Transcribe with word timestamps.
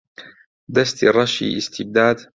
دەستی 0.75 1.11
ڕەشی 1.15 1.53
ئیستیبداد 1.55 2.17